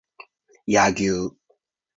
[0.65, 1.37] 柳生